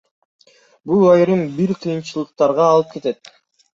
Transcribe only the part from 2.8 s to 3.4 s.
келет.